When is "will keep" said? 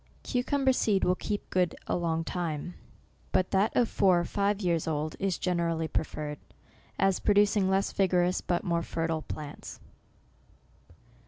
1.03-1.47